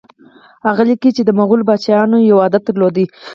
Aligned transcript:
هغه 0.65 0.83
لیکي 0.89 1.09
چې 1.15 1.21
د 1.25 1.29
مغولو 1.39 1.67
پاچایانو 1.69 2.17
یو 2.29 2.37
عادت 2.43 2.61
درلود. 2.65 2.95